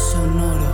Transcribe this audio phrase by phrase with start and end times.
[0.00, 0.72] Sonoro.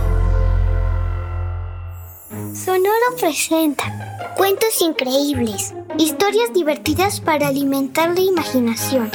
[2.55, 9.11] Sonoro presenta cuentos increíbles, historias divertidas para alimentar la imaginación.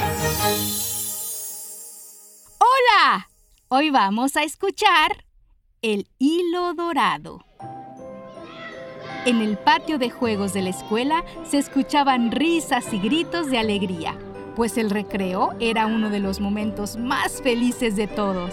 [2.59, 3.29] ¡Hola!
[3.69, 5.25] Hoy vamos a escuchar
[5.80, 7.41] El hilo dorado.
[9.24, 14.19] En el patio de juegos de la escuela se escuchaban risas y gritos de alegría,
[14.57, 18.52] pues el recreo era uno de los momentos más felices de todos.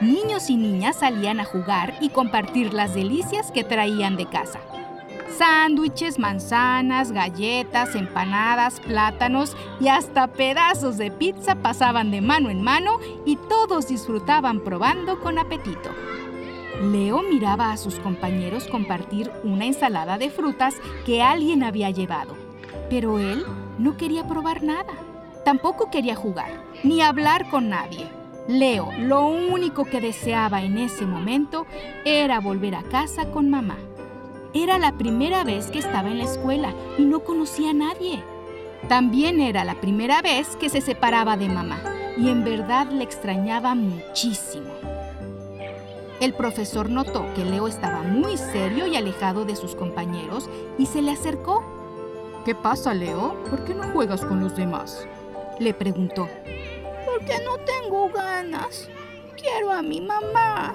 [0.00, 4.58] Niños y niñas salían a jugar y compartir las delicias que traían de casa.
[5.38, 12.98] Sándwiches, manzanas, galletas, empanadas, plátanos y hasta pedazos de pizza pasaban de mano en mano
[13.24, 15.90] y todos disfrutaban probando con apetito.
[16.82, 20.74] Leo miraba a sus compañeros compartir una ensalada de frutas
[21.06, 22.36] que alguien había llevado,
[22.90, 23.44] pero él
[23.78, 24.92] no quería probar nada.
[25.44, 26.50] Tampoco quería jugar,
[26.82, 28.23] ni hablar con nadie.
[28.46, 31.66] Leo lo único que deseaba en ese momento
[32.04, 33.78] era volver a casa con mamá.
[34.52, 38.22] Era la primera vez que estaba en la escuela y no conocía a nadie.
[38.86, 41.80] También era la primera vez que se separaba de mamá
[42.18, 44.74] y en verdad le extrañaba muchísimo.
[46.20, 51.00] El profesor notó que Leo estaba muy serio y alejado de sus compañeros y se
[51.00, 51.64] le acercó.
[52.44, 53.42] ¿Qué pasa, Leo?
[53.48, 55.08] ¿Por qué no juegas con los demás?
[55.58, 56.28] Le preguntó
[57.04, 58.88] porque no tengo ganas.
[59.36, 60.74] Quiero a mi mamá,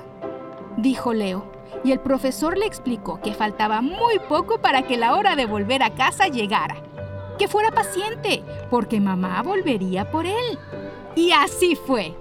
[0.77, 1.45] dijo Leo.
[1.83, 5.83] Y el profesor le explicó que faltaba muy poco para que la hora de volver
[5.83, 6.77] a casa llegara.
[7.37, 10.59] Que fuera paciente, porque mamá volvería por él.
[11.15, 12.15] Y así fue.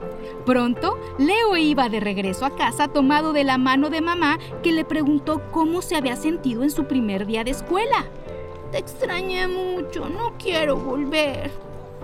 [0.44, 4.84] Pronto, Leo iba de regreso a casa tomado de la mano de mamá que le
[4.84, 8.06] preguntó cómo se había sentido en su primer día de escuela.
[8.70, 11.50] Te extrañé mucho, no quiero volver,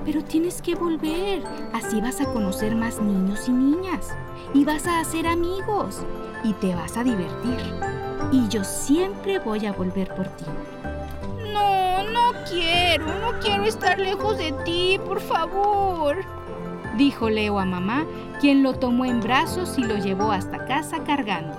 [0.05, 1.43] pero tienes que volver.
[1.72, 4.15] Así vas a conocer más niños y niñas.
[4.53, 6.03] Y vas a hacer amigos.
[6.43, 7.59] Y te vas a divertir.
[8.32, 10.44] Y yo siempre voy a volver por ti.
[11.53, 13.06] No, no quiero.
[13.06, 16.16] No quiero estar lejos de ti, por favor.
[16.97, 18.05] Dijo Leo a mamá,
[18.41, 21.56] quien lo tomó en brazos y lo llevó hasta casa cargando.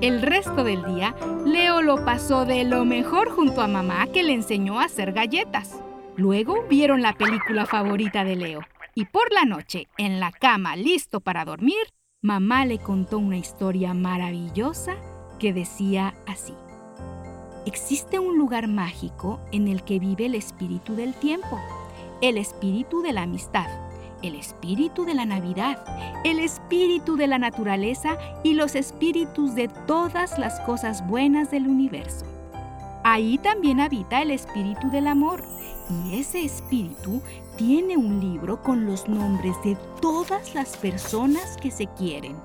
[0.00, 1.14] El resto del día,
[1.44, 5.80] Leo lo pasó de lo mejor junto a mamá que le enseñó a hacer galletas.
[6.18, 8.62] Luego vieron la película favorita de Leo.
[8.96, 11.76] Y por la noche, en la cama, listo para dormir,
[12.22, 14.96] mamá le contó una historia maravillosa
[15.38, 16.54] que decía así.
[17.66, 21.60] Existe un lugar mágico en el que vive el espíritu del tiempo,
[22.20, 23.68] el espíritu de la amistad,
[24.20, 25.84] el espíritu de la Navidad,
[26.24, 32.26] el espíritu de la naturaleza y los espíritus de todas las cosas buenas del universo.
[33.10, 35.42] Ahí también habita el espíritu del amor
[35.88, 37.22] y ese espíritu
[37.56, 42.36] tiene un libro con los nombres de todas las personas que se quieren.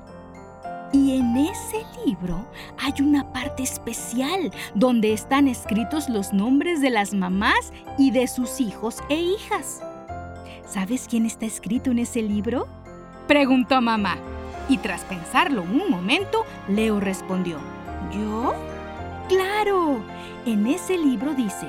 [0.93, 2.47] Y en ese libro
[2.81, 8.61] hay una parte especial donde están escritos los nombres de las mamás y de sus
[8.61, 9.81] hijos e hijas.
[10.65, 12.69] ¿Sabes quién está escrito en ese libro?
[13.27, 14.15] Preguntó mamá.
[14.69, 17.57] Y tras pensarlo un momento, Leo respondió,
[18.13, 18.72] ¿yo?
[19.27, 20.01] Claro,
[20.45, 21.67] en ese libro dice,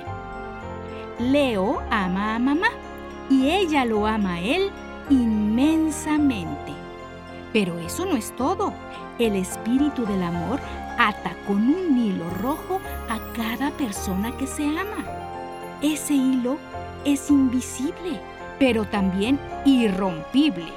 [1.19, 2.69] Leo ama a mamá
[3.31, 4.71] y ella lo ama a él
[5.11, 6.73] inmensamente.
[7.53, 8.73] Pero eso no es todo.
[9.21, 10.59] El espíritu del amor
[10.99, 15.05] ata con un hilo rojo a cada persona que se ama.
[15.81, 16.59] Ese hilo
[17.05, 18.21] es invisible,
[18.59, 20.73] pero también irrompible.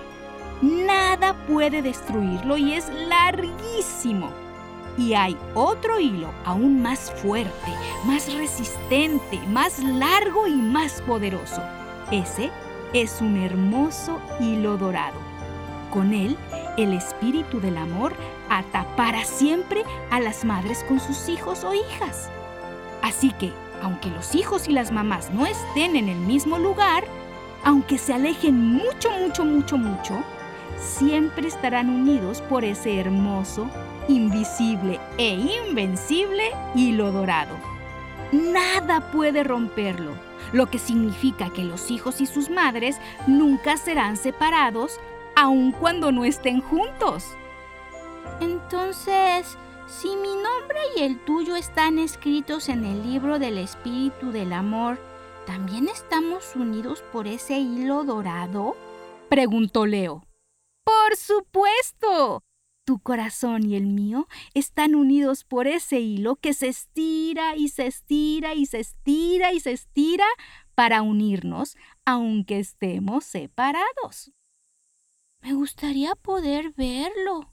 [0.61, 4.46] Nada puede destruirlo y es larguísimo.
[4.97, 7.71] Y hay otro hilo aún más fuerte,
[8.05, 11.61] más resistente, más largo y más poderoso.
[12.11, 12.49] Ese
[12.93, 15.19] es un hermoso hilo dorado.
[15.91, 16.37] Con él,
[16.77, 18.13] el espíritu del amor
[18.49, 22.29] ata para siempre a las madres con sus hijos o hijas.
[23.01, 23.51] Así que,
[23.81, 27.03] aunque los hijos y las mamás no estén en el mismo lugar,
[27.63, 30.23] aunque se alejen mucho, mucho, mucho, mucho,
[30.77, 33.69] siempre estarán unidos por ese hermoso
[34.07, 35.33] invisible e
[35.67, 37.55] invencible hilo dorado.
[38.31, 40.13] Nada puede romperlo,
[40.51, 44.99] lo que significa que los hijos y sus madres nunca serán separados,
[45.35, 47.25] aun cuando no estén juntos.
[48.41, 54.51] Entonces, si mi nombre y el tuyo están escritos en el libro del Espíritu del
[54.51, 54.99] Amor,
[55.45, 58.75] ¿también estamos unidos por ese hilo dorado?
[59.29, 60.26] Preguntó Leo.
[60.87, 62.45] Por supuesto.
[62.85, 67.87] Tu corazón y el mío están unidos por ese hilo que se estira y se
[67.87, 70.25] estira y se estira y se estira
[70.75, 71.75] para unirnos,
[72.05, 74.31] aunque estemos separados.
[75.41, 77.51] Me gustaría poder verlo.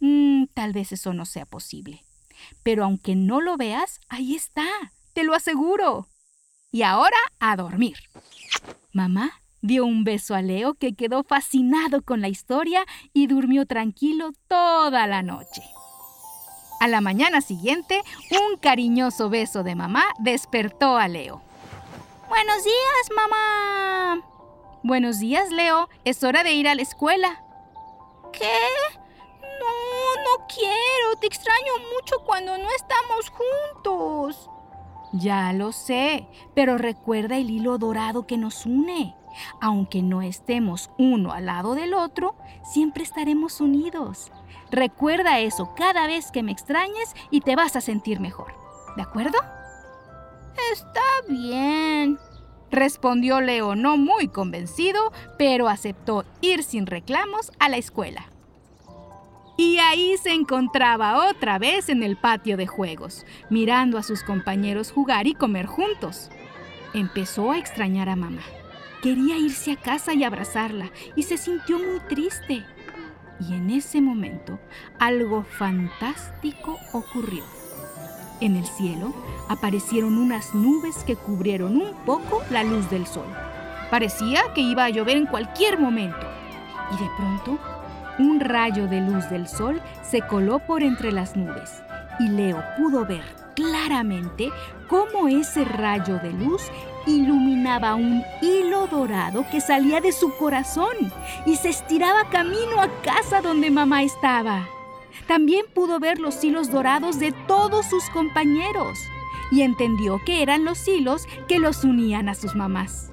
[0.00, 2.04] Mm, tal vez eso no sea posible.
[2.64, 4.66] Pero aunque no lo veas, ahí está,
[5.12, 6.08] te lo aseguro.
[6.72, 7.98] Y ahora a dormir.
[8.92, 14.32] Mamá dio un beso a Leo que quedó fascinado con la historia y durmió tranquilo
[14.48, 15.62] toda la noche.
[16.80, 21.42] A la mañana siguiente, un cariñoso beso de mamá despertó a Leo.
[22.28, 24.22] Buenos días, mamá.
[24.84, 25.88] Buenos días, Leo.
[26.04, 27.42] Es hora de ir a la escuela.
[28.32, 28.58] ¿Qué?
[29.42, 31.16] No, no quiero.
[31.20, 34.50] Te extraño mucho cuando no estamos juntos.
[35.12, 39.16] Ya lo sé, pero recuerda el hilo dorado que nos une.
[39.60, 44.30] Aunque no estemos uno al lado del otro, siempre estaremos unidos.
[44.70, 48.54] Recuerda eso cada vez que me extrañes y te vas a sentir mejor.
[48.96, 49.38] ¿De acuerdo?
[50.72, 52.18] Está bien.
[52.70, 58.26] Respondió Leo no muy convencido, pero aceptó ir sin reclamos a la escuela.
[59.56, 64.92] Y ahí se encontraba otra vez en el patio de juegos, mirando a sus compañeros
[64.92, 66.30] jugar y comer juntos.
[66.94, 68.42] Empezó a extrañar a mamá.
[69.02, 72.64] Quería irse a casa y abrazarla y se sintió muy triste.
[73.40, 74.58] Y en ese momento
[74.98, 77.44] algo fantástico ocurrió.
[78.40, 79.14] En el cielo
[79.48, 83.26] aparecieron unas nubes que cubrieron un poco la luz del sol.
[83.90, 86.26] Parecía que iba a llover en cualquier momento.
[86.92, 87.58] Y de pronto,
[88.18, 91.82] un rayo de luz del sol se coló por entre las nubes
[92.18, 94.52] y Leo pudo ver claramente
[94.86, 96.62] cómo ese rayo de luz
[97.08, 100.94] iluminaba un hilo dorado que salía de su corazón
[101.44, 104.68] y se estiraba camino a casa donde mamá estaba.
[105.26, 108.96] También pudo ver los hilos dorados de todos sus compañeros
[109.50, 113.10] y entendió que eran los hilos que los unían a sus mamás.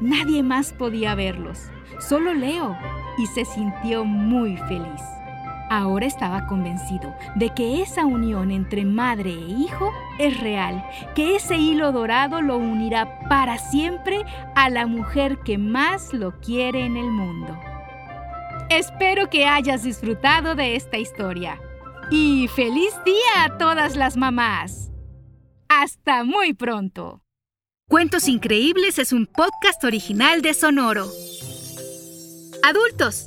[0.00, 1.60] Nadie más podía verlos,
[2.00, 2.76] solo Leo,
[3.18, 5.00] y se sintió muy feliz.
[5.76, 9.90] Ahora estaba convencido de que esa unión entre madre e hijo
[10.20, 14.24] es real, que ese hilo dorado lo unirá para siempre
[14.54, 17.58] a la mujer que más lo quiere en el mundo.
[18.70, 21.60] Espero que hayas disfrutado de esta historia.
[22.08, 24.92] Y feliz día a todas las mamás.
[25.68, 27.24] Hasta muy pronto.
[27.88, 31.08] Cuentos Increíbles es un podcast original de Sonoro.
[32.62, 33.26] Adultos,